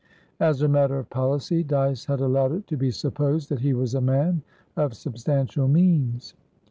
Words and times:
As 0.39 0.63
a 0.63 0.67
matter 0.67 0.97
of 0.97 1.11
policy, 1.11 1.61
Dyce 1.61 2.05
had 2.05 2.21
allowed 2.21 2.53
it 2.53 2.65
to 2.65 2.75
be 2.75 2.89
supposed 2.89 3.49
that 3.49 3.59
he 3.59 3.73
was 3.75 3.93
a 3.93 4.01
man 4.01 4.41
of 4.75 4.95
substantial 4.95 5.67
means. 5.67 6.33